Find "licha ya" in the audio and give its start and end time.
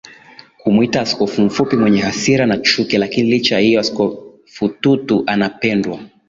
3.31-3.61